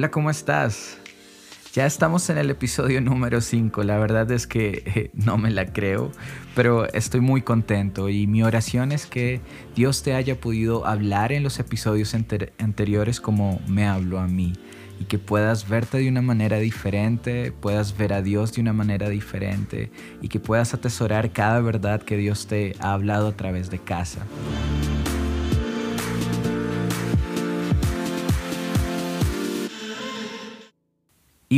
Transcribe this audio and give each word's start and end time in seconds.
Hola, 0.00 0.10
¿cómo 0.10 0.30
estás? 0.30 0.96
Ya 1.74 1.84
estamos 1.84 2.30
en 2.30 2.38
el 2.38 2.48
episodio 2.48 3.02
número 3.02 3.42
5. 3.42 3.82
La 3.82 3.98
verdad 3.98 4.30
es 4.30 4.46
que 4.46 4.82
eh, 4.86 5.10
no 5.12 5.36
me 5.36 5.50
la 5.50 5.74
creo, 5.74 6.10
pero 6.54 6.90
estoy 6.94 7.20
muy 7.20 7.42
contento 7.42 8.08
y 8.08 8.26
mi 8.26 8.42
oración 8.42 8.92
es 8.92 9.04
que 9.04 9.42
Dios 9.76 10.02
te 10.02 10.14
haya 10.14 10.40
podido 10.40 10.86
hablar 10.86 11.32
en 11.32 11.42
los 11.42 11.58
episodios 11.58 12.14
anteriores 12.14 13.20
como 13.20 13.60
me 13.68 13.86
habló 13.86 14.20
a 14.20 14.26
mí 14.26 14.54
y 14.98 15.04
que 15.04 15.18
puedas 15.18 15.68
verte 15.68 15.98
de 15.98 16.08
una 16.08 16.22
manera 16.22 16.56
diferente, 16.56 17.52
puedas 17.52 17.98
ver 17.98 18.14
a 18.14 18.22
Dios 18.22 18.54
de 18.54 18.62
una 18.62 18.72
manera 18.72 19.10
diferente 19.10 19.92
y 20.22 20.28
que 20.28 20.40
puedas 20.40 20.72
atesorar 20.72 21.30
cada 21.32 21.60
verdad 21.60 22.00
que 22.00 22.16
Dios 22.16 22.46
te 22.46 22.74
ha 22.80 22.94
hablado 22.94 23.28
a 23.28 23.36
través 23.36 23.68
de 23.68 23.78
casa. 23.78 24.20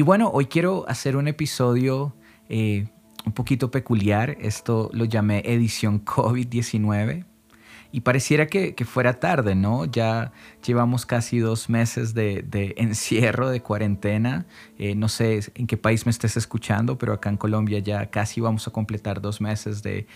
Y 0.03 0.05
bueno, 0.05 0.33
hoy 0.35 0.47
quiero 0.47 0.85
hacer 0.89 1.17
un 1.17 1.29
episodio 1.29 2.13
eh, 2.49 2.89
un 3.25 3.31
poquito 3.35 3.71
peculiar. 3.71 4.37
Esto 4.41 4.91
lo 4.93 5.05
llamé 5.05 5.45
edición 5.45 6.05
COVID-19. 6.05 7.25
Y 7.93 8.01
pareciera 8.01 8.49
que, 8.49 8.75
fuera 8.85 9.21
tarde, 9.21 9.55
¿no? 9.55 9.85
Ya 9.85 10.33
llevamos 10.67 11.07
casi 11.07 11.39
dos 11.39 11.71
meses 11.71 12.15
de, 12.15 12.45
encierro, 12.79 13.49
de 13.49 13.63
cuarentena. 13.63 14.47
Eh, 14.77 14.97
no 14.97 15.09
sé 15.09 15.39
en 15.55 15.69
qué 15.69 15.77
país 15.77 16.05
me 16.05 16.11
estés 16.11 16.37
escuchando, 16.37 16.99
pero 16.99 17.13
acá 17.13 17.31
en 17.31 17.37
Colombia 17.37 17.79
ya 17.79 18.11
casi 18.11 18.41
vamos 18.41 18.67
a 18.67 18.73
completar 18.73 19.21
dos 19.21 19.41
meses 19.41 19.85
de 19.85 20.09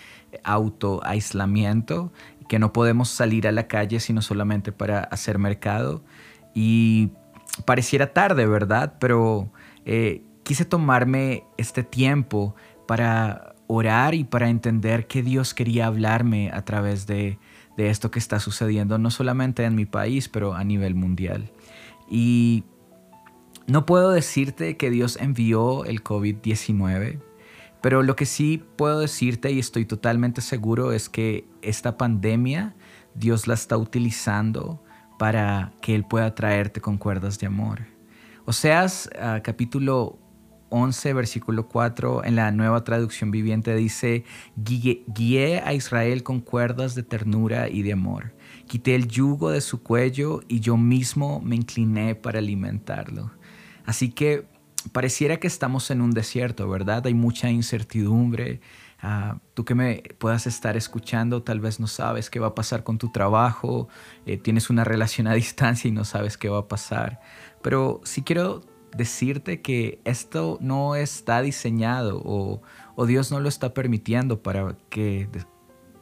auto-aislamiento, 0.42 2.12
que 2.48 2.58
no 2.58 2.72
podemos 2.72 3.08
salir 3.08 3.46
a 3.46 3.52
la 3.52 3.68
calle 3.68 4.00
sino 4.00 4.20
solamente 4.20 4.72
para 4.72 4.98
hacer 4.98 5.38
mercado. 5.38 6.02
Y 6.56 7.12
pareciera 7.64 8.12
tarde, 8.12 8.46
¿verdad? 8.46 8.94
Pero 8.98 9.52
eh, 9.86 10.22
quise 10.42 10.64
tomarme 10.64 11.44
este 11.56 11.82
tiempo 11.84 12.54
para 12.86 13.54
orar 13.68 14.14
y 14.14 14.24
para 14.24 14.48
entender 14.48 15.06
que 15.06 15.22
Dios 15.22 15.54
quería 15.54 15.86
hablarme 15.86 16.50
a 16.52 16.64
través 16.64 17.06
de, 17.06 17.38
esto 17.76 18.10
que 18.10 18.18
está 18.18 18.40
sucediendo, 18.40 18.98
no 18.98 19.10
solamente 19.10 19.64
en 19.64 19.74
mi 19.74 19.86
país, 19.86 20.28
pero 20.28 20.54
a 20.54 20.64
nivel 20.64 20.94
mundial. 20.94 21.52
Y 22.08 22.64
no 23.66 23.86
puedo 23.86 24.10
decirte 24.10 24.76
que 24.76 24.90
Dios 24.90 25.18
envió 25.20 25.84
el 25.84 26.02
COVID-19, 26.02 27.20
pero 27.80 28.02
lo 28.02 28.16
que 28.16 28.26
sí 28.26 28.62
puedo 28.76 29.00
decirte 29.00 29.52
y 29.52 29.58
estoy 29.58 29.84
totalmente 29.84 30.40
seguro 30.40 30.92
es 30.92 31.08
que 31.08 31.46
esta 31.62 31.96
pandemia 31.96 32.74
Dios 33.14 33.46
la 33.46 33.54
está 33.54 33.76
utilizando 33.76 34.82
para 35.18 35.72
que 35.80 35.94
Él 35.94 36.04
pueda 36.04 36.34
traerte 36.34 36.80
con 36.80 36.98
cuerdas 36.98 37.38
de 37.38 37.46
amor. 37.46 37.95
Oseas 38.48 39.10
uh, 39.16 39.42
capítulo 39.42 40.20
11, 40.68 41.14
versículo 41.14 41.66
4, 41.66 42.24
en 42.24 42.36
la 42.36 42.52
nueva 42.52 42.84
traducción 42.84 43.32
viviente 43.32 43.74
dice, 43.74 44.24
guié 44.56 45.62
a 45.64 45.72
Israel 45.74 46.22
con 46.22 46.40
cuerdas 46.40 46.94
de 46.94 47.02
ternura 47.02 47.68
y 47.68 47.82
de 47.82 47.92
amor. 47.92 48.36
Quité 48.68 48.94
el 48.94 49.08
yugo 49.08 49.50
de 49.50 49.60
su 49.60 49.82
cuello 49.82 50.42
y 50.46 50.60
yo 50.60 50.76
mismo 50.76 51.40
me 51.40 51.56
incliné 51.56 52.14
para 52.14 52.38
alimentarlo. 52.38 53.32
Así 53.84 54.10
que 54.10 54.46
pareciera 54.92 55.38
que 55.38 55.48
estamos 55.48 55.90
en 55.90 56.00
un 56.00 56.12
desierto, 56.12 56.68
¿verdad? 56.68 57.04
Hay 57.04 57.14
mucha 57.14 57.50
incertidumbre, 57.50 58.60
Ah, 59.02 59.38
tú 59.52 59.64
que 59.64 59.74
me 59.74 60.02
puedas 60.18 60.46
estar 60.46 60.76
escuchando, 60.76 61.42
tal 61.42 61.60
vez 61.60 61.78
no 61.78 61.86
sabes 61.86 62.30
qué 62.30 62.40
va 62.40 62.48
a 62.48 62.54
pasar 62.54 62.82
con 62.82 62.96
tu 62.96 63.12
trabajo, 63.12 63.88
eh, 64.24 64.38
tienes 64.38 64.70
una 64.70 64.84
relación 64.84 65.26
a 65.26 65.34
distancia 65.34 65.88
y 65.88 65.92
no 65.92 66.04
sabes 66.04 66.38
qué 66.38 66.48
va 66.48 66.60
a 66.60 66.68
pasar. 66.68 67.20
Pero 67.66 68.00
sí 68.04 68.22
quiero 68.22 68.60
decirte 68.96 69.60
que 69.60 70.00
esto 70.04 70.56
no 70.60 70.94
está 70.94 71.42
diseñado 71.42 72.22
o, 72.24 72.62
Dios 73.08 73.32
no 73.32 73.40
lo 73.40 73.48
está 73.48 73.74
permitiendo 73.74 74.40
para 74.40 74.76
que 74.88 75.28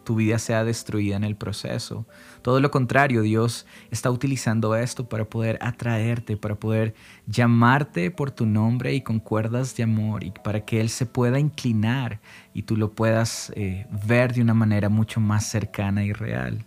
tu 0.05 0.17
vida 0.17 0.39
sea 0.39 0.63
destruida 0.63 1.17
en 1.17 1.25
el 1.25 1.37
proceso. 1.37 2.07
Todo 2.43 2.61
lo 2.61 2.71
contrario, 2.71 3.23
Dios 3.23 3.65
está 3.91 4.11
utilizando 4.11 4.77
esto 4.77 5.09
para 5.09 5.25
poder 5.25 5.57
atraerte, 5.63 6.37
para 6.37 6.57
poder 6.57 6.95
llamarte 7.27 8.11
por 8.11 8.31
tu 8.31 8.45
nombre 8.45 8.93
y 8.93 9.01
con 9.01 9.19
cuerdas 9.19 9.75
de 9.75 9.85
amor 9.85 10.23
y 10.23 10.33
para 10.33 10.67
que 10.67 10.83
Él 10.83 10.91
se 10.91 11.07
pueda 11.07 11.39
inclinar 11.39 12.21
y 12.53 12.65
tú 12.65 12.77
lo 12.77 12.93
puedas 12.93 13.51
eh, 13.57 13.87
ver 14.07 14.35
de 14.35 14.43
una 14.43 14.53
manera 14.53 14.91
mucho 14.91 15.19
más 15.19 15.47
cercana 15.47 16.05
y 16.05 16.13
real. 16.13 16.67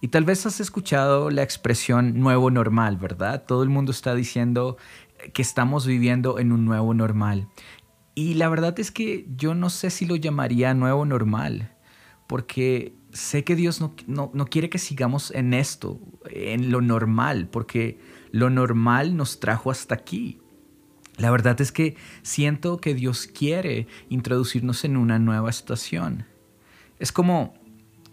Y 0.00 0.08
tal 0.08 0.24
vez 0.24 0.46
has 0.46 0.60
escuchado 0.60 1.30
la 1.30 1.42
expresión 1.42 2.20
nuevo 2.20 2.50
normal, 2.50 2.96
¿verdad? 2.96 3.44
Todo 3.46 3.62
el 3.62 3.68
mundo 3.68 3.90
está 3.90 4.14
diciendo 4.14 4.76
que 5.32 5.42
estamos 5.42 5.86
viviendo 5.86 6.38
en 6.38 6.52
un 6.52 6.64
nuevo 6.64 6.94
normal. 6.94 7.48
Y 8.14 8.34
la 8.34 8.48
verdad 8.48 8.78
es 8.78 8.90
que 8.90 9.26
yo 9.36 9.54
no 9.54 9.70
sé 9.70 9.90
si 9.90 10.06
lo 10.06 10.16
llamaría 10.16 10.74
nuevo 10.74 11.04
normal 11.04 11.74
porque 12.28 12.94
sé 13.10 13.42
que 13.42 13.56
Dios 13.56 13.80
no, 14.06 14.30
quiere 14.50 14.68
que 14.68 14.78
sigamos 14.78 15.32
en 15.32 15.54
esto, 15.54 15.98
en 16.30 16.70
lo 16.70 16.82
normal, 16.82 17.48
porque 17.48 17.98
lo 18.30 18.50
normal 18.50 19.16
nos 19.16 19.40
trajo 19.40 19.70
hasta 19.70 19.94
aquí. 19.94 20.38
La 21.16 21.30
verdad 21.30 21.60
es 21.60 21.72
que 21.72 21.96
siento 22.22 22.76
que 22.76 22.94
Dios 22.94 23.26
quiere 23.26 23.88
introducirnos 24.10 24.84
en 24.84 24.98
una 24.98 25.18
nueva 25.18 25.48
estación. 25.48 26.26
Es 26.98 27.12
como 27.12 27.54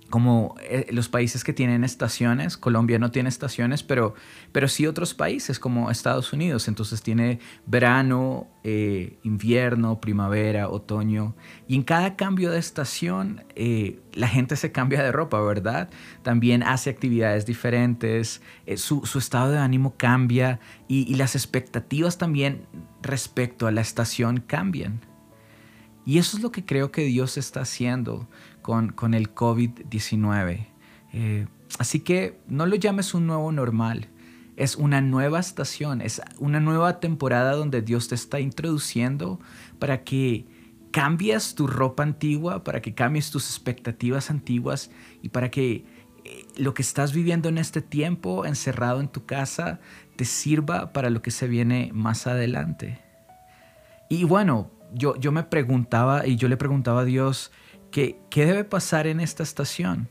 como 0.10 0.56
eh, 0.62 0.86
los 0.92 1.10
países 1.10 1.44
que 1.44 1.52
tienen 1.52 1.84
estaciones, 1.84 2.58
Colombia 2.58 3.00
no 3.00 3.12
tiene 3.12 3.30
estaciones, 3.30 3.82
pero, 3.82 4.14
pero 4.52 4.68
sí 4.68 4.86
otros 4.86 5.14
países 5.14 5.60
como 5.60 5.90
Estados 5.90 6.32
Unidos, 6.32 6.68
entonces 6.68 7.02
tiene 7.02 7.40
verano, 7.66 8.48
eh, 8.64 9.18
invierno, 9.24 10.00
primavera, 10.00 10.70
otoño, 10.70 11.36
y 11.68 11.76
en 11.76 11.84
cada 11.84 12.16
cambio 12.16 12.52
de 12.52 12.60
estación 12.60 13.44
eh, 13.56 14.00
la 14.14 14.28
gente 14.28 14.56
se 14.56 14.72
cambia 14.72 15.02
de 15.02 15.12
ropa, 15.12 15.42
¿verdad? 15.42 15.90
También 16.22 16.62
hace 16.62 16.92
actividades 16.92 17.46
diferentes, 17.46 18.42
su, 18.78 19.02
estado 19.18 19.52
de 19.52 19.58
ánimo 19.58 19.96
cambia 19.98 20.60
y 20.88 21.16
las 21.16 21.36
expectativas 21.36 22.18
también 22.18 22.68
respecto 23.02 23.68
a 23.68 23.72
la 23.72 23.82
estación 23.82 24.40
cambian. 24.40 25.02
Y 26.06 26.20
eso 26.20 26.38
es 26.38 26.44
lo 26.44 26.52
que 26.52 26.64
creo 26.64 26.92
que 26.92 27.02
Dios 27.02 27.38
está 27.38 27.62
haciendo 27.62 28.28
con, 28.66 29.14
el 29.14 29.36
COVID-19. 29.36 30.66
Eh, 31.14 31.48
así 31.78 32.00
que 32.00 32.40
no 32.48 32.66
lo 32.66 32.76
llames 32.76 33.14
un 33.14 33.28
nuevo 33.28 33.52
normal. 33.52 34.09
Es 34.58 34.76
una 34.76 35.02
nueva 35.02 35.40
estación, 35.40 36.02
es 36.02 36.22
una 36.40 36.59
nueva 36.59 37.00
temporada 37.00 37.52
donde 37.52 37.84
Dios 37.84 38.08
te 38.08 38.16
está 38.16 38.40
introduciendo 38.40 39.40
para 39.78 40.03
que 40.03 40.48
cambies 40.90 41.53
tu 41.53 41.68
ropa 41.68 42.02
antigua, 42.02 42.64
para 42.64 42.81
que 42.81 42.96
cambies 42.96 43.30
tus 43.30 43.46
expectativas 43.50 44.31
antiguas 44.31 44.90
y 45.22 45.30
para 45.30 45.52
que 45.52 45.86
eh, 46.24 46.47
lo 46.58 46.74
que 46.74 46.82
estás 46.82 47.14
viviendo 47.14 47.50
en 47.50 47.59
este 47.59 47.84
tiempo 47.84 48.46
encerrado 48.46 49.00
en 49.00 49.09
tu 49.09 49.28
casa 49.28 49.80
te 50.16 50.26
sirva 50.26 50.92
para 50.92 51.12
lo 51.12 51.22
que 51.22 51.30
se 51.30 51.47
viene 51.47 51.92
más 51.94 52.26
adelante. 52.26 53.00
Y 54.09 54.24
bueno, 54.24 54.72
yo, 54.92 55.16
yo 55.18 55.32
me 55.32 55.44
preguntaba 55.44 56.26
y 56.26 56.36
yo 56.38 56.47
le 56.47 56.58
preguntaba 56.58 57.02
a 57.02 57.06
Dios, 57.06 57.52
¿Qué, 57.96 58.20
debe 58.36 58.66
pasar 58.66 59.08
en 59.08 59.22
esta 59.22 59.42
estación? 59.42 60.10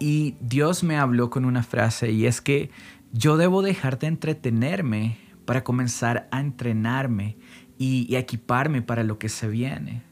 Y 0.00 0.36
Dios 0.40 0.82
me 0.82 0.96
habló 0.96 1.28
con 1.28 1.44
una 1.44 1.62
frase 1.62 2.12
y 2.12 2.24
es 2.24 2.40
que 2.40 2.70
yo 3.12 3.36
debo 3.36 3.60
dejar 3.60 3.98
de 3.98 4.06
entretenerme 4.06 5.18
para 5.44 5.64
comenzar 5.64 6.26
a 6.30 6.40
entrenarme 6.40 7.36
y, 7.76 8.16
equiparme 8.16 8.80
para 8.80 9.02
lo 9.04 9.18
que 9.18 9.28
se 9.28 9.48
viene. 9.48 10.02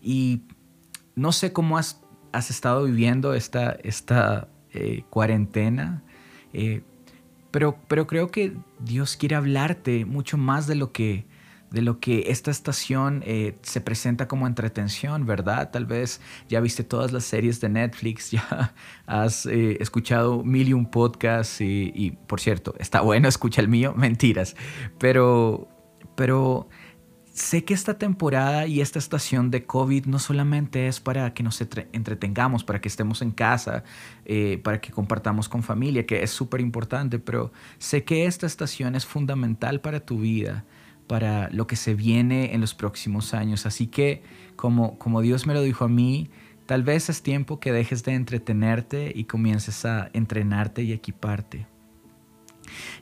Y 0.00 0.44
no 1.14 1.30
sé 1.30 1.52
cómo 1.52 1.76
has, 1.76 2.00
estado 2.32 2.84
viviendo 2.84 3.34
esta, 3.34 3.72
esta 3.82 4.48
eh, 4.72 5.04
cuarentena, 5.10 6.02
eh, 6.54 6.80
pero, 7.50 7.76
pero 7.86 8.06
creo 8.06 8.30
que 8.30 8.56
Dios 8.80 9.18
quiere 9.18 9.34
hablarte 9.34 10.06
mucho 10.06 10.38
más 10.38 10.66
de 10.66 10.76
lo 10.76 10.90
que 10.90 11.26
de 11.74 11.82
lo 11.82 11.98
que 11.98 12.30
esta 12.30 12.52
estación 12.52 13.22
eh, 13.26 13.58
se 13.62 13.80
presenta 13.80 14.28
como 14.28 14.46
entretención, 14.46 15.26
¿verdad? 15.26 15.72
Tal 15.72 15.86
vez 15.86 16.20
ya 16.48 16.60
viste 16.60 16.84
todas 16.84 17.12
las 17.12 17.24
series 17.24 17.60
de 17.60 17.68
Netflix, 17.68 18.30
ya 18.30 18.74
has 19.06 19.44
eh, 19.46 19.76
escuchado 19.80 20.44
mil 20.44 20.68
y 20.68 20.72
un 20.72 20.86
podcasts 20.86 21.60
y, 21.60 22.16
por 22.28 22.40
cierto, 22.40 22.74
está 22.78 23.00
bueno, 23.00 23.28
escucha 23.28 23.60
el 23.60 23.68
mío, 23.68 23.92
mentiras, 23.96 24.54
pero, 24.98 25.68
pero 26.14 26.68
sé 27.32 27.64
que 27.64 27.74
esta 27.74 27.98
temporada 27.98 28.68
y 28.68 28.80
esta 28.80 29.00
estación 29.00 29.50
de 29.50 29.66
COVID 29.66 30.06
no 30.06 30.20
solamente 30.20 30.86
es 30.86 31.00
para 31.00 31.34
que 31.34 31.42
nos 31.42 31.60
entretengamos, 31.60 32.62
para 32.62 32.80
que 32.80 32.86
estemos 32.86 33.20
en 33.20 33.32
casa, 33.32 33.82
eh, 34.24 34.60
para 34.62 34.80
que 34.80 34.92
compartamos 34.92 35.48
con 35.48 35.64
familia, 35.64 36.06
que 36.06 36.22
es 36.22 36.30
súper 36.30 36.60
importante, 36.60 37.18
pero 37.18 37.50
sé 37.78 38.04
que 38.04 38.26
esta 38.26 38.46
estación 38.46 38.94
es 38.94 39.04
fundamental 39.04 39.80
para 39.80 39.98
tu 39.98 40.20
vida 40.20 40.64
para 41.06 41.50
lo 41.50 41.66
que 41.66 41.76
se 41.76 41.94
viene 41.94 42.54
en 42.54 42.60
los 42.60 42.74
próximos 42.74 43.34
años. 43.34 43.66
Así 43.66 43.86
que, 43.86 44.22
como, 44.56 44.98
como 44.98 45.20
Dios 45.20 45.46
me 45.46 45.54
lo 45.54 45.62
dijo 45.62 45.84
a 45.84 45.88
mí, 45.88 46.30
tal 46.66 46.82
vez 46.82 47.08
es 47.08 47.22
tiempo 47.22 47.60
que 47.60 47.72
dejes 47.72 48.04
de 48.04 48.14
entretenerte 48.14 49.12
y 49.14 49.24
comiences 49.24 49.84
a 49.84 50.10
entrenarte 50.12 50.82
y 50.82 50.92
equiparte. 50.92 51.66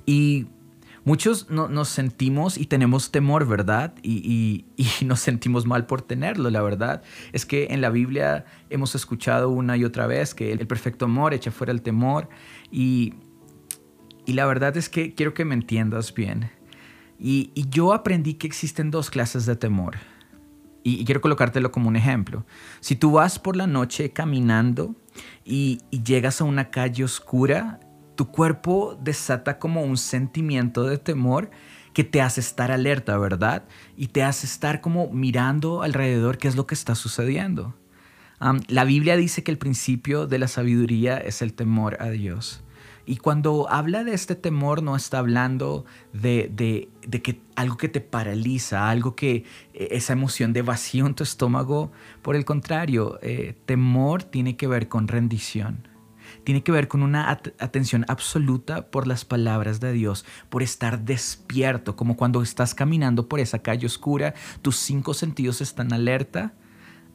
Y 0.06 0.46
Muchos 1.04 1.50
nos 1.50 1.88
sentimos 1.88 2.56
y 2.56 2.66
tenemos 2.66 3.10
temor, 3.10 3.46
¿verdad? 3.48 3.92
Y, 4.02 4.66
nos 5.04 5.18
sentimos 5.18 5.66
mal 5.66 5.86
por 5.86 6.02
tenerlo, 6.02 6.48
la 6.48 6.62
verdad. 6.62 7.02
Es 7.32 7.44
que 7.44 7.68
en 7.70 7.80
la 7.80 7.90
Biblia 7.90 8.44
hemos 8.70 8.94
escuchado 8.94 9.50
una 9.50 9.76
y 9.76 9.84
otra 9.84 10.06
vez 10.06 10.32
que 10.32 10.52
el 10.52 10.64
perfecto 10.66 11.06
amor 11.06 11.34
echa 11.34 11.50
fuera 11.50 11.72
el 11.72 11.82
temor. 11.82 12.28
Y, 12.70 13.14
la 14.26 14.46
verdad 14.46 14.76
es 14.76 14.88
que 14.88 15.14
quiero 15.14 15.34
que 15.34 15.44
me 15.44 15.54
entiendas 15.54 16.14
bien. 16.14 16.50
Y, 17.24 17.52
yo 17.70 17.92
aprendí 17.92 18.34
que 18.34 18.48
existen 18.48 18.90
dos 18.90 19.08
clases 19.08 19.46
de 19.46 19.54
temor. 19.54 19.96
Y, 20.82 21.04
quiero 21.04 21.20
colocártelo 21.20 21.70
como 21.70 21.88
un 21.88 21.96
ejemplo. 21.96 22.44
Si 22.80 22.96
tú 22.96 23.12
vas 23.12 23.38
por 23.38 23.56
la 23.56 23.68
noche 23.68 24.10
caminando 24.10 24.96
y 25.44 25.78
llegas 25.90 26.40
a 26.40 26.44
una 26.44 26.70
calle 26.70 27.04
oscura, 27.04 27.78
tu 28.16 28.26
cuerpo 28.26 28.98
desata 29.00 29.60
como 29.60 29.82
un 29.82 29.96
sentimiento 29.96 30.82
de 30.84 30.98
temor 30.98 31.50
que 31.92 32.04
te 32.04 32.20
hace 32.20 32.40
estar 32.40 32.72
alerta, 32.72 33.16
¿verdad? 33.18 33.64
Y 33.96 34.08
te 34.08 34.22
hace 34.22 34.46
estar 34.46 34.80
como 34.80 35.10
mirando 35.12 35.82
alrededor 35.82 36.38
qué 36.38 36.48
es 36.48 36.56
lo 36.56 36.66
que 36.66 36.74
está 36.74 36.94
sucediendo. 36.94 37.74
la 38.66 38.84
Biblia 38.84 39.16
dice 39.16 39.44
que 39.44 39.52
el 39.52 39.58
principio 39.58 40.26
de 40.26 40.40
la 40.40 40.48
sabiduría 40.48 41.18
es 41.18 41.42
el 41.42 41.54
temor 41.54 41.98
a 42.00 42.10
Dios. 42.10 42.64
Y 43.04 43.16
cuando 43.16 43.68
habla 43.68 44.04
de 44.04 44.14
este 44.14 44.34
temor 44.34 44.82
no 44.82 44.94
está 44.96 45.18
hablando 45.18 45.84
de, 46.12 46.50
de, 46.52 47.22
que 47.22 47.40
algo 47.56 47.76
que 47.76 47.88
te 47.88 48.00
paraliza, 48.00 48.88
algo 48.88 49.16
que 49.16 49.44
e, 49.74 49.88
esa 49.90 50.12
emoción 50.12 50.52
de 50.52 50.62
vacío 50.62 51.06
en 51.06 51.14
tu 51.14 51.24
estómago. 51.24 51.90
Por 52.22 52.36
el 52.36 52.44
contrario, 52.44 53.18
eh, 53.22 53.56
temor 53.66 54.22
tiene 54.22 54.56
que 54.56 54.66
ver 54.66 54.88
con 54.88 55.08
rendición 55.08 55.88
tiene 56.44 56.62
que 56.62 56.72
ver 56.72 56.88
con 56.88 57.02
una 57.02 57.30
atención 57.30 58.04
absoluta 58.08 58.90
por 58.90 59.06
las 59.06 59.24
palabras 59.24 59.80
de 59.80 59.92
Dios, 59.92 60.24
por 60.48 60.62
estar 60.62 61.04
despierto, 61.04 61.94
como 61.96 62.16
cuando 62.16 62.42
estás 62.42 62.74
caminando 62.74 63.28
por 63.28 63.40
esa 63.40 63.60
calle 63.60 63.86
oscura, 63.86 64.34
tus 64.60 64.76
cinco 64.76 65.14
sentidos 65.14 65.60
están 65.60 65.92
alerta. 65.92 66.54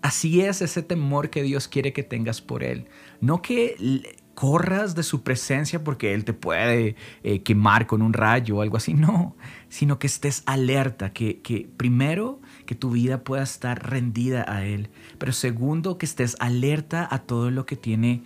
Así 0.01 0.41
es 0.41 0.61
ese 0.61 0.83
temor 0.83 1.29
que 1.29 1.43
Dios 1.43 1.67
quiere 1.67 1.91
que 1.91 2.03
tengas 2.03 2.41
por 2.41 2.63
Él. 2.63 2.87
No 3.19 3.41
que 3.41 4.15
corras 4.37 4.93
de 4.93 5.01
su 5.01 5.23
presencia 5.23 5.83
porque 5.83 6.13
Él 6.13 6.23
te 6.23 6.33
puede 6.33 6.95
eh, 7.23 7.41
quemar 7.41 7.87
con 7.87 8.03
un 8.03 8.13
rayo 8.13 8.57
o 8.57 8.61
algo 8.61 8.77
así, 8.77 8.93
no, 8.93 9.35
sino 9.67 9.97
que 9.97 10.05
estés 10.05 10.43
alerta, 10.45 11.11
que, 11.11 11.41
que 11.41 11.67
primero 11.75 12.39
que 12.67 12.75
tu 12.75 12.91
vida 12.91 13.23
pueda 13.23 13.41
estar 13.41 13.89
rendida 13.89 14.45
a 14.47 14.63
Él, 14.63 14.91
pero 15.17 15.31
segundo 15.31 15.97
que 15.97 16.05
estés 16.05 16.35
alerta 16.39 17.07
a 17.09 17.17
todo 17.17 17.49
lo 17.49 17.65
que 17.65 17.75
tiene 17.77 18.21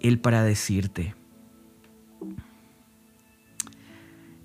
él 0.00 0.18
para 0.18 0.42
decirte. 0.42 1.14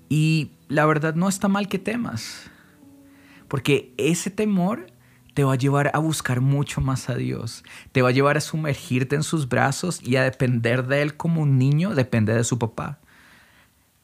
Y 0.08 0.52
la 0.68 0.86
verdad 0.86 1.16
no 1.16 1.28
está 1.28 1.48
mal 1.48 1.68
que 1.68 1.80
temas, 1.80 2.50
porque 3.48 3.92
ese 3.96 4.30
temor 4.30 4.86
te 5.40 5.44
va 5.44 5.54
a 5.54 5.56
llevar 5.56 5.90
a 5.94 5.98
buscar 6.00 6.42
mucho 6.42 6.82
más 6.82 7.08
a 7.08 7.14
Dios, 7.14 7.64
te 7.92 8.02
va 8.02 8.10
a 8.10 8.12
llevar 8.12 8.36
a 8.36 8.42
sumergirte 8.42 9.16
en 9.16 9.22
sus 9.22 9.48
brazos 9.48 9.98
y 10.02 10.16
a 10.16 10.22
depender 10.22 10.86
de 10.86 11.00
Él 11.00 11.16
como 11.16 11.40
un 11.40 11.56
niño 11.56 11.94
depende 11.94 12.34
de 12.34 12.44
su 12.44 12.58
papá. 12.58 12.98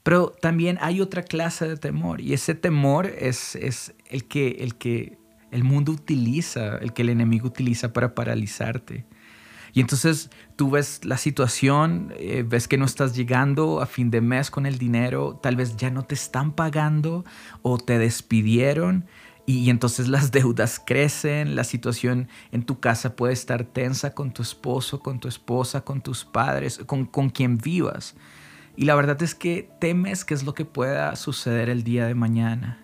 Pero 0.02 0.30
también 0.40 0.78
hay 0.80 1.02
otra 1.02 1.22
clase 1.22 1.68
de 1.68 1.76
temor 1.76 2.22
y 2.22 2.32
ese 2.32 2.54
temor 2.54 3.04
es, 3.04 3.54
es 3.54 3.92
el, 4.08 4.24
que, 4.24 4.56
el 4.60 4.76
que 4.76 5.18
el 5.50 5.62
mundo 5.62 5.92
utiliza, 5.92 6.78
el 6.78 6.94
que 6.94 7.02
el 7.02 7.10
enemigo 7.10 7.48
utiliza 7.48 7.92
para 7.92 8.14
paralizarte. 8.14 9.04
Y 9.74 9.80
entonces 9.80 10.30
tú 10.56 10.70
ves 10.70 11.04
la 11.04 11.18
situación, 11.18 12.14
eh, 12.16 12.46
ves 12.48 12.66
que 12.66 12.78
no 12.78 12.86
estás 12.86 13.14
llegando 13.14 13.82
a 13.82 13.86
fin 13.86 14.10
de 14.10 14.22
mes 14.22 14.50
con 14.50 14.64
el 14.64 14.78
dinero, 14.78 15.38
tal 15.42 15.56
vez 15.56 15.76
ya 15.76 15.90
no 15.90 16.02
te 16.02 16.14
están 16.14 16.52
pagando 16.52 17.26
o 17.60 17.76
te 17.76 17.98
despidieron 17.98 19.04
y, 19.46 19.70
entonces 19.70 20.08
las 20.08 20.32
deudas 20.32 20.82
crecen, 20.84 21.54
la 21.54 21.64
situación 21.64 22.28
en 22.52 22.64
tu 22.64 22.80
casa 22.80 23.16
puede 23.16 23.32
estar 23.32 23.64
tensa 23.64 24.14
con 24.14 24.32
tu 24.32 24.42
esposo, 24.42 25.00
con 25.00 25.20
tu 25.20 25.28
esposa, 25.28 25.82
con 25.82 26.00
tus 26.00 26.24
padres, 26.24 26.80
con, 26.86 27.06
con 27.06 27.30
quien 27.30 27.58
vivas. 27.58 28.14
Y 28.76 28.84
la 28.84 28.94
verdad 28.94 29.22
es 29.22 29.34
que 29.34 29.70
temes 29.80 30.24
qué 30.24 30.34
es 30.34 30.44
lo 30.44 30.54
que 30.54 30.64
pueda 30.64 31.16
suceder 31.16 31.70
el 31.70 31.82
día 31.82 32.06
de 32.06 32.14
mañana. 32.14 32.82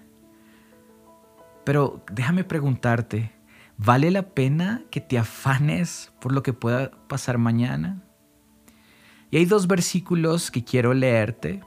Pero 1.64 2.04
déjame 2.10 2.44
preguntarte, 2.44 3.32
¿Vale 3.84 4.12
la 4.12 4.22
pena 4.22 4.82
que 4.90 5.00
te 5.00 5.18
afanes 5.18 6.12
por 6.20 6.32
lo 6.32 6.44
que 6.44 6.52
pueda 6.52 6.92
pasar 7.08 7.38
mañana? 7.38 8.00
Y 9.30 9.38
hay 9.38 9.44
dos 9.44 9.66
versículos 9.66 10.52
que 10.52 10.62
quiero 10.62 10.94
leerte. 10.94 11.62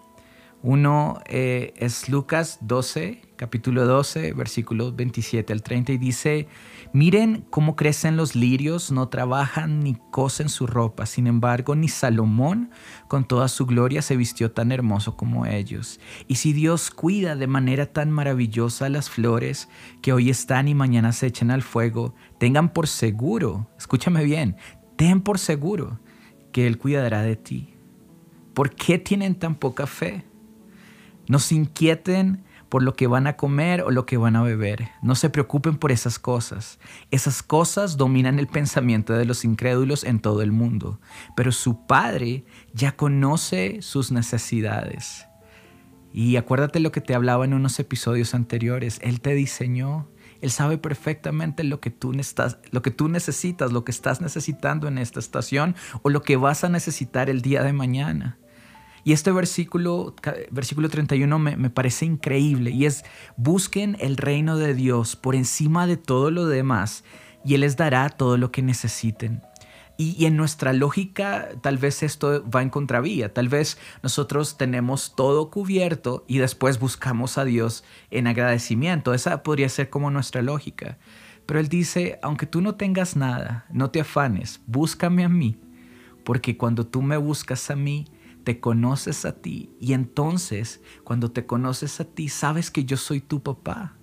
Uno 0.67 1.21
eh, 1.27 1.75
es 1.77 2.09
Lucas 2.09 2.57
12, 2.61 3.21
capítulo 3.35 3.85
12, 3.85 4.33
versículos 4.33 4.95
27 4.95 5.53
al 5.53 5.61
30, 5.61 5.91
y 5.91 5.97
dice, 5.99 6.47
miren 6.91 7.45
cómo 7.51 7.75
crecen 7.75 8.17
los 8.17 8.35
lirios, 8.35 8.91
no 8.91 9.07
trabajan 9.09 9.81
ni 9.81 9.95
cosen 10.09 10.49
su 10.49 10.65
ropa, 10.65 11.05
sin 11.05 11.27
embargo, 11.27 11.75
ni 11.75 11.87
Salomón 11.87 12.71
con 13.07 13.25
toda 13.25 13.47
su 13.47 13.67
gloria 13.67 14.01
se 14.01 14.17
vistió 14.17 14.53
tan 14.53 14.71
hermoso 14.71 15.15
como 15.15 15.45
ellos. 15.45 15.99
Y 16.27 16.37
si 16.37 16.51
Dios 16.51 16.89
cuida 16.89 17.35
de 17.35 17.45
manera 17.45 17.85
tan 17.85 18.09
maravillosa 18.09 18.89
las 18.89 19.07
flores 19.07 19.69
que 20.01 20.13
hoy 20.13 20.31
están 20.31 20.67
y 20.67 20.73
mañana 20.73 21.11
se 21.11 21.27
echen 21.27 21.51
al 21.51 21.61
fuego, 21.61 22.15
tengan 22.39 22.73
por 22.73 22.87
seguro, 22.87 23.69
escúchame 23.77 24.23
bien, 24.23 24.55
ten 24.95 25.21
por 25.21 25.37
seguro 25.37 25.99
que 26.51 26.65
Él 26.65 26.79
cuidará 26.79 27.21
de 27.21 27.35
ti. 27.35 27.75
¿Por 28.55 28.73
qué 28.73 28.97
tienen 28.97 29.35
tan 29.35 29.53
poca 29.53 29.85
fe? 29.85 30.25
No 31.27 31.39
se 31.39 31.55
inquieten 31.55 32.43
por 32.69 32.83
lo 32.83 32.95
que 32.95 33.07
van 33.07 33.27
a 33.27 33.37
comer 33.37 33.81
o 33.81 33.91
lo 33.91 34.05
que 34.05 34.17
van 34.17 34.35
a 34.35 34.43
beber. 34.43 34.89
No 35.01 35.15
se 35.15 35.29
preocupen 35.29 35.77
por 35.77 35.91
esas 35.91 36.19
cosas. 36.19 36.79
Esas 37.11 37.43
cosas 37.43 37.97
dominan 37.97 38.39
el 38.39 38.47
pensamiento 38.47 39.13
de 39.13 39.25
los 39.25 39.45
incrédulos 39.45 40.03
en 40.03 40.19
todo 40.19 40.41
el 40.41 40.51
mundo. 40.51 40.99
Pero 41.35 41.51
su 41.51 41.85
Padre 41.85 42.43
ya 42.73 42.95
conoce 42.95 43.81
sus 43.81 44.11
necesidades. 44.11 45.25
Y 46.11 46.37
acuérdate 46.37 46.79
lo 46.79 46.91
que 46.91 47.01
te 47.01 47.15
hablaba 47.15 47.45
en 47.45 47.53
unos 47.53 47.79
episodios 47.79 48.33
anteriores. 48.33 48.99
Él 49.01 49.21
te 49.21 49.33
diseñó. 49.33 50.07
Él 50.41 50.51
sabe 50.51 50.77
perfectamente 50.77 51.63
lo 51.63 51.79
que, 51.79 51.91
tú 51.91 52.13
lo 52.71 52.81
que 52.81 52.91
tú 52.91 53.09
necesitas, 53.09 53.71
lo 53.71 53.83
que 53.83 53.91
estás 53.91 54.21
necesitando 54.21 54.87
en 54.87 54.97
esta 54.97 55.19
estación 55.19 55.75
o 56.03 56.09
lo 56.09 56.21
que 56.21 56.35
vas 56.35 56.63
a 56.63 56.69
necesitar 56.69 57.29
el 57.29 57.41
día 57.41 57.63
de 57.63 57.73
mañana. 57.73 58.37
Y 59.05 59.13
este 59.13 59.31
versículo, 59.31 60.15
versículo 60.49 60.89
31 60.89 61.39
me, 61.39 61.55
me 61.55 61.69
parece 61.69 62.05
increíble 62.05 62.71
y 62.71 62.85
es, 62.85 63.05
busquen 63.37 63.95
el 63.99 64.17
reino 64.17 64.57
de 64.57 64.73
Dios 64.73 65.15
por 65.15 65.35
encima 65.35 65.85
de 65.85 65.95
todo 65.95 66.31
lo 66.31 66.47
demás 66.47 67.03
y 67.45 67.53
Él 67.53 67.61
les 67.61 67.77
dará 67.77 68.09
todo 68.09 68.35
lo 68.37 68.51
que 68.51 68.63
necesiten. 68.63 69.43
Y, 69.97 70.25
en 70.25 70.35
nuestra 70.35 70.73
lógica 70.73 71.49
tal 71.61 71.77
vez 71.77 72.03
esto 72.03 72.43
va 72.49 72.61
en 72.61 72.69
contravía, 72.69 73.33
tal 73.33 73.47
vez 73.47 73.77
nosotros 74.03 74.57
tenemos 74.57 75.15
todo 75.15 75.49
cubierto 75.49 76.25
y 76.27 76.39
después 76.39 76.79
buscamos 76.79 77.37
a 77.37 77.45
Dios 77.45 77.85
en 78.11 78.27
agradecimiento, 78.27 79.13
esa 79.13 79.41
podría 79.41 79.69
ser 79.69 79.89
como 79.89 80.11
nuestra 80.11 80.41
lógica. 80.41 80.97
Pero 81.45 81.59
Él 81.59 81.69
dice, 81.69 82.19
aunque 82.23 82.45
tú 82.45 82.59
no 82.59 82.75
tengas 82.75 83.15
nada, 83.15 83.67
no 83.71 83.91
te 83.91 84.01
afanes, 84.01 84.59
búscame 84.65 85.23
a 85.23 85.29
mí, 85.29 85.57
porque 86.25 86.57
cuando 86.57 86.85
tú 86.87 87.01
me 87.01 87.15
buscas 87.15 87.69
a 87.69 87.75
mí, 87.75 88.05
te 88.45 88.61
conoces 88.61 89.25
a 89.25 89.33
ti 89.41 89.75
y 89.81 89.91
entonces 89.91 90.81
cuando 91.03 91.31
te 91.31 91.45
conoces 91.45 91.99
a 91.99 92.05
ti 92.05 92.29
sabes 92.29 92.71
que 92.71 92.85
yo 92.85 92.95
soy 92.95 93.19
tu 93.19 93.43
papá 93.43 93.97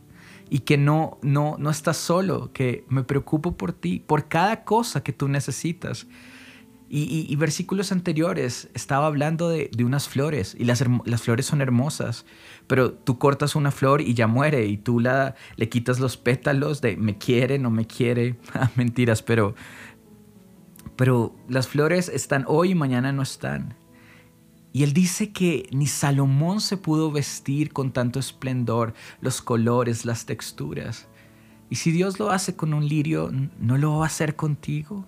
y 0.50 0.60
que 0.60 0.76
no 0.76 1.18
no 1.22 1.56
no 1.58 1.70
estás 1.70 1.96
solo, 1.96 2.52
que 2.52 2.84
me 2.90 3.04
preocupo 3.04 3.56
por 3.56 3.72
ti, 3.72 4.00
por 4.06 4.28
cada 4.28 4.64
cosa 4.64 5.02
que 5.02 5.14
tú 5.14 5.28
necesitas. 5.28 6.06
Y, 6.94 7.34
versículos 7.36 7.90
anteriores 7.90 8.68
estaba 8.74 9.06
hablando 9.06 9.48
de, 9.48 9.70
unas 9.82 10.10
flores 10.10 10.54
y 10.58 10.64
las, 10.64 10.84
las, 11.06 11.22
flores 11.22 11.46
son 11.46 11.62
hermosas, 11.62 12.26
pero 12.66 12.92
tú 12.92 13.16
cortas 13.16 13.56
una 13.56 13.70
flor 13.70 14.02
y 14.02 14.12
ya 14.12 14.26
muere 14.26 14.66
y 14.66 14.76
tú 14.76 15.00
la, 15.00 15.34
le 15.56 15.70
quitas 15.70 16.00
los 16.00 16.18
pétalos 16.18 16.82
de 16.82 16.98
me 16.98 17.16
quiere, 17.16 17.58
no 17.58 17.70
me 17.70 17.86
quiere, 17.86 18.36
ah, 18.52 18.70
mentiras, 18.76 19.22
pero, 19.22 19.54
pero 20.96 21.34
las 21.48 21.66
flores 21.66 22.10
están 22.10 22.44
hoy 22.46 22.72
y 22.72 22.74
mañana 22.74 23.10
no 23.10 23.22
están. 23.22 23.74
Y 24.72 24.84
él 24.84 24.94
dice 24.94 25.32
que 25.32 25.68
ni 25.70 25.86
Salomón 25.86 26.60
se 26.60 26.78
pudo 26.78 27.12
vestir 27.12 27.72
con 27.72 27.92
tanto 27.92 28.18
esplendor, 28.18 28.94
los 29.20 29.42
colores, 29.42 30.06
las 30.06 30.24
texturas. 30.24 31.08
Y 31.68 31.76
si 31.76 31.90
Dios 31.92 32.18
lo 32.18 32.30
hace 32.30 32.56
con 32.56 32.72
un 32.72 32.86
lirio, 32.86 33.30
¿no 33.58 33.76
lo 33.76 33.98
va 33.98 34.04
a 34.04 34.06
hacer 34.06 34.34
contigo? 34.34 35.06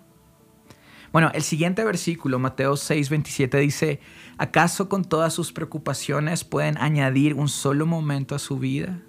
Bueno, 1.13 1.31
el 1.33 1.43
siguiente 1.43 1.85
versículo, 1.85 2.39
Mateo 2.39 2.77
6, 2.77 3.09
27, 3.09 3.59
dice, 3.59 4.01
¿acaso 4.37 4.89
con 4.89 5.05
todas 5.05 5.33
sus 5.33 5.53
preocupaciones 5.53 6.45
pueden 6.45 6.77
añadir 6.77 7.35
un 7.35 7.49
solo 7.49 7.87
momento 7.87 8.35
a 8.35 8.39
su 8.41 8.59
vida? 8.59 9.01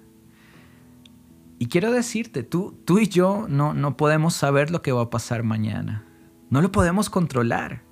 Y 1.58 1.66
quiero 1.66 1.90
decirte, 1.90 2.42
tú, 2.42 2.78
tú 2.84 2.98
y 2.98 3.08
yo 3.08 3.46
no, 3.48 3.74
no 3.74 3.96
podemos 3.96 4.34
saber 4.34 4.70
lo 4.70 4.82
que 4.82 4.92
va 4.92 5.02
a 5.02 5.10
pasar 5.10 5.42
mañana. 5.42 6.06
No 6.48 6.62
lo 6.62 6.70
podemos 6.70 7.10
controlar 7.10 7.85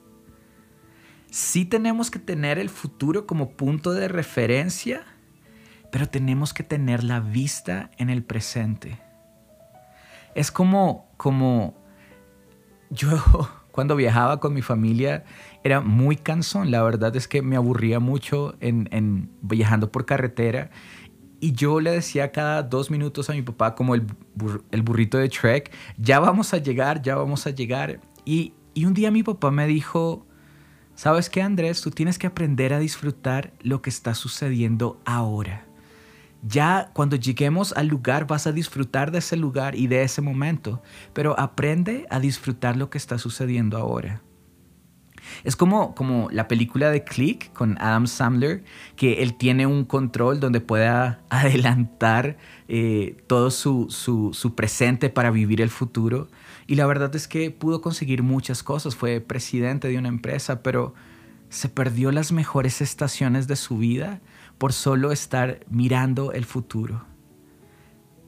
sí 1.34 1.64
tenemos 1.64 2.12
que 2.12 2.20
tener 2.20 2.60
el 2.60 2.70
futuro 2.70 3.26
como 3.26 3.50
punto 3.56 3.90
de 3.90 4.06
referencia, 4.06 5.02
pero 5.90 6.08
tenemos 6.08 6.54
que 6.54 6.62
tener 6.62 7.02
la 7.02 7.18
vista 7.18 7.90
en 7.98 8.08
el 8.08 8.22
presente. 8.22 9.00
Es 10.36 10.52
como, 10.52 11.10
como 11.16 11.74
yo 12.88 13.08
cuando 13.72 13.96
viajaba 13.96 14.38
con 14.38 14.54
mi 14.54 14.62
familia 14.62 15.24
era 15.64 15.80
muy 15.80 16.14
cansón. 16.14 16.70
La 16.70 16.84
verdad 16.84 17.16
es 17.16 17.26
que 17.26 17.42
me 17.42 17.56
aburría 17.56 17.98
mucho 17.98 18.54
en, 18.60 19.28
viajando 19.42 19.90
por 19.90 20.06
carretera. 20.06 20.70
Y 21.40 21.50
yo 21.50 21.80
le 21.80 21.90
decía 21.90 22.30
cada 22.30 22.62
dos 22.62 22.92
minutos 22.92 23.28
a 23.28 23.32
mi 23.32 23.42
papá, 23.42 23.74
como 23.74 23.96
el, 23.96 24.06
el 24.70 24.82
burrito 24.82 25.18
de 25.18 25.28
Trek, 25.28 25.72
ya 25.98 26.20
vamos 26.20 26.54
a 26.54 26.58
llegar, 26.58 27.02
ya 27.02 27.16
vamos 27.16 27.44
a 27.48 27.50
llegar. 27.50 27.98
Y, 28.24 28.54
y 28.72 28.84
un 28.84 28.94
día 28.94 29.10
mi 29.10 29.24
papá 29.24 29.50
me 29.50 29.66
dijo, 29.66 30.28
¿sabes 30.94 31.30
qué 31.30 31.42
Andrés? 31.42 31.80
Tú 31.80 31.90
tienes 31.90 32.18
que 32.18 32.26
aprender 32.26 32.72
a 32.72 32.78
disfrutar 32.78 33.52
lo 33.60 33.82
que 33.82 33.90
está 33.90 34.14
sucediendo 34.14 35.00
ahora. 35.04 35.66
Ya 36.46 36.90
cuando 36.92 37.16
lleguemos 37.16 37.72
al 37.72 37.86
lugar 37.86 38.26
vas 38.26 38.46
a 38.46 38.52
disfrutar 38.52 39.10
de 39.10 39.18
ese 39.18 39.36
lugar 39.36 39.74
y 39.74 39.86
de 39.86 40.02
ese 40.02 40.20
momento, 40.20 40.82
pero 41.14 41.38
aprende 41.40 42.06
a 42.10 42.20
disfrutar 42.20 42.76
lo 42.76 42.90
que 42.90 42.98
está 42.98 43.16
sucediendo 43.18 43.78
ahora. 43.78 44.22
Es 45.44 45.56
como, 45.56 45.94
como 45.94 46.28
la 46.30 46.48
película 46.48 46.90
de 46.90 47.04
Click 47.04 47.52
con 47.52 47.76
Adam 47.80 48.06
Sandler, 48.06 48.64
que 48.96 49.22
él 49.22 49.34
tiene 49.34 49.66
un 49.66 49.84
control 49.84 50.40
donde 50.40 50.60
pueda 50.60 51.20
adelantar 51.30 52.36
eh, 52.68 53.16
todo 53.26 53.50
su, 53.50 53.88
su 53.90 54.54
presente 54.54 55.10
para 55.10 55.30
vivir 55.30 55.60
el 55.60 55.70
futuro. 55.70 56.28
Y 56.66 56.76
la 56.76 56.86
verdad 56.86 57.14
es 57.14 57.28
que 57.28 57.50
pudo 57.50 57.80
conseguir 57.80 58.22
muchas 58.22 58.62
cosas. 58.62 58.96
Fue 58.96 59.20
presidente 59.20 59.88
de 59.88 59.98
una 59.98 60.08
empresa, 60.08 60.62
pero 60.62 60.94
se 61.48 61.68
perdió 61.68 62.10
las 62.10 62.32
mejores 62.32 62.80
estaciones 62.80 63.46
de 63.46 63.56
su 63.56 63.78
vida 63.78 64.20
por 64.58 64.72
solo 64.72 65.12
estar 65.12 65.60
mirando 65.68 66.32
el 66.32 66.44
futuro. 66.44 67.13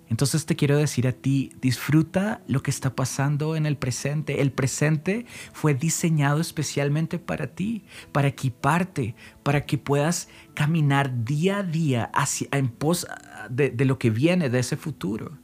Entonces 0.09 0.47
te 0.47 0.55
quiero 0.55 0.79
decir 0.79 1.09
a 1.09 1.13
ti, 1.13 1.51
disfruta 1.61 2.41
lo 2.47 2.63
que 2.63 2.71
está 2.71 2.95
pasando 2.95 3.57
en 3.57 3.67
el 3.67 3.77
presente. 3.77 4.41
El 4.41 4.53
presente 4.53 5.27
fue 5.53 5.75
diseñado 5.75 6.41
especialmente 6.41 7.19
para 7.19 7.49
ti, 7.49 7.85
para 8.13 8.29
equiparte, 8.29 9.17
para 9.43 9.67
que 9.67 9.79
puedas 9.79 10.29
caminar 10.55 11.25
día 11.25 11.59
a 11.59 11.63
día 11.65 12.11
hacia, 12.15 12.49
en 12.53 12.69
pos 12.69 13.07
de, 13.51 13.71
de 13.71 13.85
lo 13.85 13.99
que 13.99 14.11
viene, 14.11 14.49
de 14.49 14.61
ese 14.61 14.77
futuro. 14.77 15.39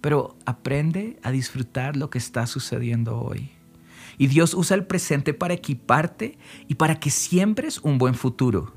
Pero 0.00 0.36
aprende 0.46 1.18
a 1.22 1.32
disfrutar 1.32 1.96
lo 1.96 2.08
que 2.08 2.18
está 2.18 2.46
sucediendo 2.46 3.20
hoy. 3.20 3.50
Y 4.16 4.28
Dios 4.28 4.54
usa 4.54 4.76
el 4.76 4.86
presente 4.86 5.34
para 5.34 5.54
equiparte 5.54 6.38
y 6.68 6.76
para 6.76 7.00
que 7.00 7.10
siembres 7.10 7.78
un 7.78 7.98
buen 7.98 8.14
futuro. 8.14 8.72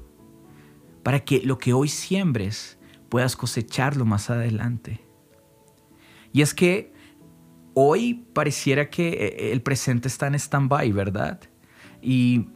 Para 1.04 1.20
que 1.20 1.42
lo 1.42 1.60
que 1.60 1.74
hoy 1.74 1.90
siembres 1.90 2.80
puedas 3.10 3.36
cosecharlo 3.36 4.04
más 4.04 4.32
adelante. 4.32 5.07
Y 6.34 6.42
es 6.42 6.54
que 6.54 6.94
hoy 7.74 8.26
pareciera 8.34 8.90
que 8.90 9.10
eh, 9.10 9.52
el 9.52 9.62
presente 9.62 10.08
está 10.08 10.28
en 10.28 10.36
stand-by, 10.36 10.92
¿verdad? 10.92 11.40
Y, 12.02 12.50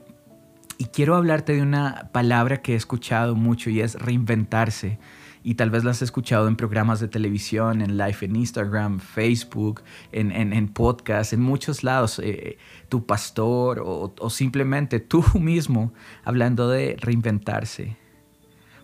quiero 0.94 1.16
hablarte 1.16 1.54
de 1.54 1.62
una 1.62 2.10
palabra 2.12 2.64
que 2.64 2.74
he 2.74 2.76
escuchado 2.76 3.36
mucho 3.36 3.70
y 3.70 3.82
es 3.82 3.94
reinventarse 3.94 4.98
y 5.44 5.56
tal 5.56 5.70
vez 5.70 5.84
la 5.84 5.92
has 5.92 6.02
escuchado 6.02 6.48
en 6.48 6.56
programas 6.56 7.00
de 7.00 7.08
televisión, 7.08 7.82
en 7.82 7.98
live 7.98 8.18
en 8.22 8.36
Instagram, 8.36 9.00
Facebook, 9.00 9.84
en, 10.12 10.32
en, 10.32 10.54
en 10.54 10.68
podcast, 10.68 11.34
en 11.34 11.42
muchos 11.42 11.84
lados, 11.84 12.20
eh, 12.20 12.58
tu 12.90 13.06
pastor 13.06 13.82
o, 13.84 14.30
simplemente 14.30 15.00
tú 15.00 15.24
mismo 15.40 15.94
hablando 16.24 16.68
de 16.70 16.96
reinventarse. 17.00 17.98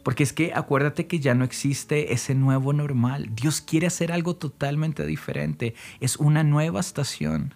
Porque 0.07 0.23
es 0.23 0.31
que 0.31 0.53
acuérdate 0.55 1.05
que 1.05 1.19
ya 1.19 1.35
no 1.35 1.43
existe 1.43 2.13
ese 2.13 2.33
nuevo 2.33 2.71
normal. 2.71 3.27
Dios 3.35 3.59
quiere 3.59 3.87
hacer 3.87 4.13
algo 4.13 4.37
totalmente 4.37 5.05
diferente. 5.05 5.75
Es 5.99 6.15
una 6.15 6.45
nueva 6.45 6.79
estación. 6.79 7.53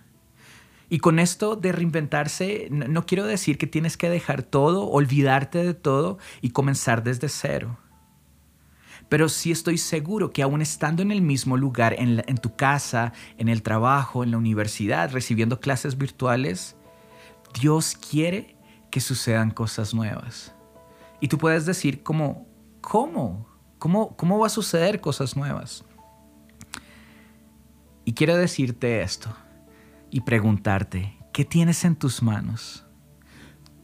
Y 0.89 0.99
con 0.99 1.17
esto 1.19 1.55
de 1.55 1.71
reinventarse, 1.71 2.67
no 2.69 3.05
quiero 3.05 3.25
decir 3.25 3.57
que 3.57 3.67
tienes 3.67 3.95
que 3.95 4.09
dejar 4.09 4.43
todo, 4.43 4.89
olvidarte 4.89 5.63
de 5.63 5.73
todo 5.73 6.17
y 6.41 6.49
comenzar 6.49 7.03
desde 7.03 7.29
cero. 7.29 7.77
Pero 9.07 9.29
sí 9.29 9.53
estoy 9.53 9.77
seguro 9.77 10.33
que 10.33 10.43
aún 10.43 10.61
estando 10.61 11.01
en 11.03 11.13
el 11.13 11.21
mismo 11.21 11.55
lugar, 11.55 11.95
en, 11.97 12.21
en, 12.27 12.37
tu 12.37 12.57
casa, 12.57 13.13
en 13.37 13.47
el 13.47 13.61
trabajo, 13.61 14.25
en 14.25 14.31
la 14.31 14.37
universidad, 14.37 15.13
recibiendo 15.13 15.61
clases 15.61 15.97
virtuales, 15.97 16.75
Dios 17.61 17.95
quiere 17.95 18.57
que 18.89 18.99
sucedan 18.99 19.51
cosas 19.51 19.93
nuevas. 19.93 20.53
Y 21.21 21.29
tú 21.29 21.37
puedes 21.37 21.65
decir 21.65 22.03
¿cómo? 22.03 22.47
¿Cómo, 22.81 23.47
cómo 23.77 24.39
va 24.39 24.47
a 24.47 24.49
suceder 24.49 24.99
cosas 24.99 25.37
nuevas? 25.37 25.85
Y 28.03 28.13
quiero 28.13 28.35
decirte 28.35 29.01
esto 29.01 29.33
y 30.09 30.21
preguntarte, 30.21 31.17
¿qué 31.31 31.45
tienes 31.45 31.85
en 31.85 31.95
tus 31.95 32.21
manos? 32.21 32.85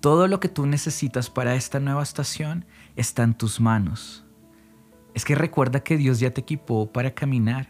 Todo 0.01 0.27
lo 0.27 0.39
que 0.39 0.49
tú 0.49 0.65
necesitas 0.65 1.29
para 1.29 1.55
esta 1.55 1.79
nueva 1.79 2.03
estación 2.03 2.65
está 2.95 3.23
en 3.23 3.35
tus 3.35 3.61
manos. 3.61 4.25
Es 5.13 5.25
que 5.25 5.35
recuerda 5.35 5.79
que 5.79 5.97
Dios 5.97 6.19
ya 6.19 6.31
te 6.31 6.41
equipó 6.41 6.91
para 6.91 7.13
caminar. 7.13 7.69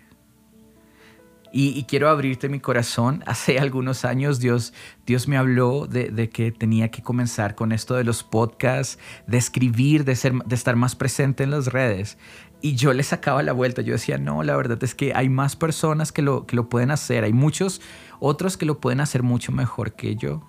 Y, 1.59 1.85
quiero 1.85 2.07
abrirte 2.07 2.49
mi 2.49 2.59
corazón. 2.59 3.23
Hace 3.25 3.57
algunos 3.57 4.05
años 4.05 4.39
Dios, 4.39 4.73
Dios 5.07 5.27
me 5.27 5.37
habló 5.37 5.87
de, 5.87 6.29
que 6.29 6.51
tenía 6.51 6.91
que 6.91 7.01
comenzar 7.01 7.55
con 7.55 7.71
esto 7.71 7.95
de 7.95 8.03
los 8.03 8.23
podcasts, 8.23 8.99
de 9.25 9.39
escribir, 9.39 10.05
de, 10.05 10.15
ser, 10.15 10.33
de 10.33 10.53
estar 10.53 10.75
más 10.75 10.95
presente 10.95 11.43
en 11.43 11.49
las 11.49 11.65
redes. 11.65 12.19
Y 12.61 12.75
yo 12.75 12.93
le 12.93 13.01
sacaba 13.01 13.41
la 13.41 13.53
vuelta. 13.53 13.81
Yo 13.81 13.93
decía, 13.93 14.19
no, 14.19 14.43
la 14.43 14.55
verdad 14.55 14.77
es 14.83 14.93
que 14.93 15.15
hay 15.15 15.29
más 15.29 15.55
personas 15.55 16.11
que 16.11 16.21
lo, 16.21 16.45
que 16.45 16.55
lo 16.55 16.69
pueden 16.69 16.91
hacer. 16.91 17.23
Hay 17.23 17.33
muchos 17.33 17.81
otros 18.19 18.55
que 18.55 18.67
lo 18.67 18.79
pueden 18.79 19.01
hacer 19.01 19.23
mucho 19.23 19.51
mejor 19.51 19.93
que 19.93 20.15
yo. 20.15 20.47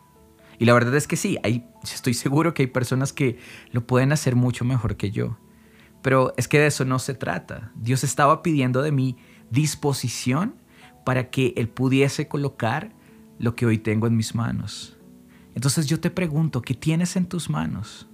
Y 0.59 0.67
la 0.67 0.75
verdad 0.75 0.95
es 0.95 1.09
que 1.09 1.17
sí, 1.17 1.39
hay, 1.43 1.65
estoy 1.85 2.13
seguro 2.13 2.53
que 2.53 2.65
hay 2.65 2.67
personas 2.67 3.15
que 3.15 3.39
lo 3.73 3.87
pueden 3.87 4.13
hacer 4.13 4.37
mucho 4.37 4.67
mejor 4.67 4.99
que 4.99 5.11
yo. 5.11 5.39
Pero 6.03 6.35
es 6.37 6.49
que 6.49 6.59
de 6.59 6.67
eso 6.67 6.85
no 6.85 6.99
se 6.99 7.15
trata. 7.15 7.73
Dios 7.77 8.05
estaba 8.05 8.43
pidiendo 8.43 8.83
de 8.83 8.93
mí 8.93 9.17
disposición 9.51 10.68
para 11.09 11.31
que 11.31 11.55
Él 11.57 11.71
pudiese 11.71 12.29
colocar 12.29 12.93
lo 13.39 13.57
que 13.57 13.65
hoy 13.65 13.79
tengo 13.79 14.07
en 14.07 14.15
mis 14.15 14.35
manos. 14.35 14.99
Entonces 15.55 15.87
yo 15.87 16.01
te 16.01 16.11
pregunto, 16.11 16.61
¿qué 16.61 16.75
tienes 16.75 17.17
en 17.17 17.25
tus 17.25 17.49
manos? 17.49 18.07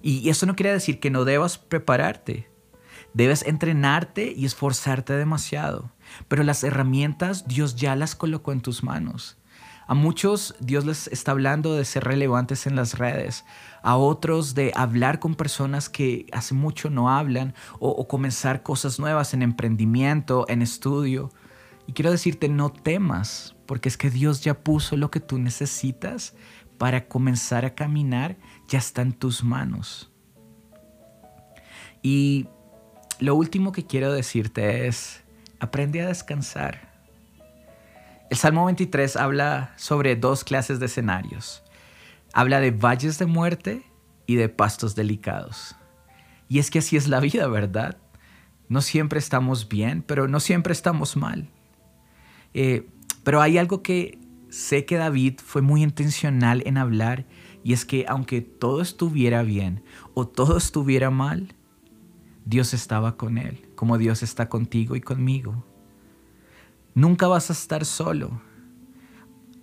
Y 0.00 0.30
eso 0.30 0.46
no 0.46 0.56
quiere 0.56 0.72
decir 0.72 1.00
que 1.00 1.10
no 1.10 1.26
debas 1.26 1.58
prepararte. 1.58 2.50
Debes 3.12 3.42
entrenarte 3.42 4.32
y 4.34 4.46
esforzarte 4.46 5.12
demasiado. 5.12 5.92
Pero 6.28 6.44
las 6.44 6.64
herramientas 6.64 7.46
Dios 7.46 7.76
ya 7.76 7.94
las 7.94 8.14
colocó 8.14 8.52
en 8.52 8.62
tus 8.62 8.82
manos. 8.82 9.36
A 9.86 9.92
muchos 9.92 10.54
Dios 10.60 10.86
les 10.86 11.08
está 11.08 11.32
hablando 11.32 11.74
de 11.74 11.84
ser 11.84 12.04
relevantes 12.04 12.66
en 12.66 12.74
las 12.74 12.96
redes, 12.96 13.44
a 13.82 13.98
otros 13.98 14.54
de 14.54 14.72
hablar 14.76 15.18
con 15.18 15.34
personas 15.34 15.90
que 15.90 16.24
hace 16.32 16.54
mucho 16.54 16.88
no 16.88 17.10
hablan 17.10 17.54
o, 17.80 17.90
o 17.90 18.08
comenzar 18.08 18.62
cosas 18.62 18.98
nuevas 18.98 19.34
en 19.34 19.42
emprendimiento, 19.42 20.46
en 20.48 20.62
estudio. 20.62 21.30
Y 21.92 21.94
quiero 21.94 22.10
decirte, 22.10 22.48
no 22.48 22.72
temas, 22.72 23.54
porque 23.66 23.90
es 23.90 23.98
que 23.98 24.08
Dios 24.08 24.40
ya 24.40 24.54
puso 24.54 24.96
lo 24.96 25.10
que 25.10 25.20
tú 25.20 25.36
necesitas 25.36 26.34
para 26.78 27.06
comenzar 27.06 27.66
a 27.66 27.74
caminar, 27.74 28.38
ya 28.66 28.78
está 28.78 29.02
en 29.02 29.12
tus 29.12 29.44
manos. 29.44 30.10
Y 32.00 32.48
lo 33.18 33.34
último 33.34 33.72
que 33.72 33.84
quiero 33.84 34.10
decirte 34.10 34.86
es, 34.86 35.22
aprende 35.60 36.00
a 36.00 36.06
descansar. 36.06 36.94
El 38.30 38.38
Salmo 38.38 38.64
23 38.64 39.14
habla 39.16 39.74
sobre 39.76 40.16
dos 40.16 40.44
clases 40.44 40.80
de 40.80 40.86
escenarios. 40.86 41.62
Habla 42.32 42.60
de 42.60 42.70
valles 42.70 43.18
de 43.18 43.26
muerte 43.26 43.82
y 44.24 44.36
de 44.36 44.48
pastos 44.48 44.94
delicados. 44.94 45.76
Y 46.48 46.58
es 46.58 46.70
que 46.70 46.78
así 46.78 46.96
es 46.96 47.06
la 47.06 47.20
vida, 47.20 47.48
¿verdad? 47.48 47.98
No 48.70 48.80
siempre 48.80 49.18
estamos 49.18 49.68
bien, 49.68 50.00
pero 50.00 50.26
no 50.26 50.40
siempre 50.40 50.72
estamos 50.72 51.18
mal. 51.18 51.50
Eh, 52.54 52.88
pero 53.24 53.40
hay 53.40 53.58
algo 53.58 53.82
que 53.82 54.18
sé 54.48 54.84
que 54.84 54.96
David 54.96 55.40
fue 55.42 55.62
muy 55.62 55.82
intencional 55.82 56.62
en 56.66 56.76
hablar 56.76 57.26
y 57.64 57.72
es 57.72 57.84
que 57.84 58.04
aunque 58.08 58.42
todo 58.42 58.82
estuviera 58.82 59.42
bien 59.42 59.82
o 60.14 60.26
todo 60.26 60.56
estuviera 60.56 61.10
mal, 61.10 61.54
Dios 62.44 62.74
estaba 62.74 63.16
con 63.16 63.38
él, 63.38 63.68
como 63.76 63.98
Dios 63.98 64.22
está 64.22 64.48
contigo 64.48 64.96
y 64.96 65.00
conmigo. 65.00 65.64
Nunca 66.94 67.28
vas 67.28 67.50
a 67.50 67.52
estar 67.52 67.84
solo. 67.84 68.42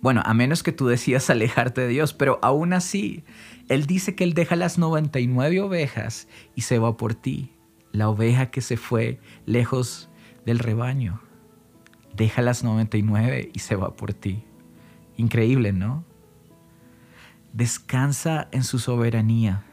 Bueno, 0.00 0.22
a 0.24 0.32
menos 0.32 0.62
que 0.62 0.72
tú 0.72 0.86
decidas 0.86 1.28
alejarte 1.30 1.82
de 1.82 1.88
Dios, 1.88 2.14
pero 2.14 2.38
aún 2.42 2.72
así, 2.72 3.22
Él 3.68 3.86
dice 3.86 4.14
que 4.14 4.24
Él 4.24 4.32
deja 4.32 4.56
las 4.56 4.78
99 4.78 5.60
ovejas 5.60 6.26
y 6.54 6.62
se 6.62 6.78
va 6.78 6.96
por 6.96 7.14
ti, 7.14 7.52
la 7.92 8.08
oveja 8.08 8.50
que 8.50 8.62
se 8.62 8.78
fue 8.78 9.20
lejos 9.44 10.08
del 10.46 10.58
rebaño 10.58 11.20
deja 12.14 12.42
las 12.42 12.64
99 12.64 13.50
y 13.52 13.58
se 13.58 13.76
va 13.76 13.94
por 13.96 14.12
ti. 14.12 14.44
Increíble, 15.16 15.72
¿no? 15.72 16.04
Descansa 17.52 18.48
en 18.52 18.64
su 18.64 18.78
soberanía. 18.78 19.64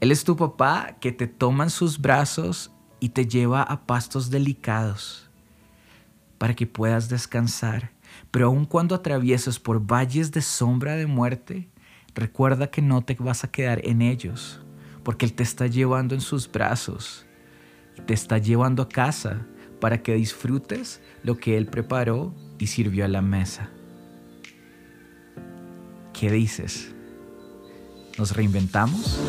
Él 0.00 0.12
es 0.12 0.24
tu 0.24 0.36
papá 0.36 0.96
que 1.00 1.12
te 1.12 1.26
toma 1.26 1.64
en 1.64 1.70
sus 1.70 2.00
brazos 2.00 2.72
y 3.00 3.10
te 3.10 3.26
lleva 3.26 3.62
a 3.62 3.86
pastos 3.86 4.30
delicados 4.30 5.30
para 6.38 6.54
que 6.54 6.66
puedas 6.66 7.08
descansar. 7.08 7.92
Pero 8.30 8.46
aun 8.46 8.66
cuando 8.66 8.94
atravieses 8.94 9.58
por 9.58 9.80
valles 9.80 10.30
de 10.32 10.42
sombra 10.42 10.96
de 10.96 11.06
muerte, 11.06 11.68
recuerda 12.14 12.70
que 12.70 12.82
no 12.82 13.02
te 13.02 13.14
vas 13.14 13.44
a 13.44 13.50
quedar 13.50 13.80
en 13.84 14.02
ellos, 14.02 14.60
porque 15.02 15.24
Él 15.24 15.32
te 15.32 15.42
está 15.42 15.66
llevando 15.66 16.14
en 16.14 16.20
sus 16.20 16.50
brazos 16.50 17.26
te 18.02 18.14
está 18.14 18.38
llevando 18.38 18.82
a 18.82 18.88
casa 18.88 19.46
para 19.84 20.02
que 20.02 20.14
disfrutes 20.14 21.02
lo 21.24 21.36
que 21.36 21.58
Él 21.58 21.66
preparó 21.66 22.34
y 22.58 22.68
sirvió 22.68 23.04
a 23.04 23.08
la 23.08 23.20
mesa. 23.20 23.68
¿Qué 26.18 26.30
dices? 26.30 26.94
¿Nos 28.16 28.34
reinventamos? 28.34 29.20